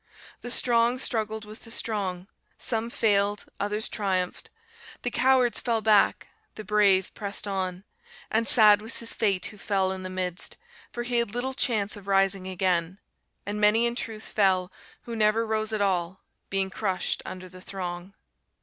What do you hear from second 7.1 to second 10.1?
pressed on; and sad was his fate who fell in the